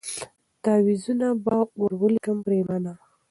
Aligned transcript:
تعویذونه 0.63 1.27
به 1.45 1.57
ور 1.79 1.93
ولیکم 2.01 2.37
پرېمانه 2.45 2.93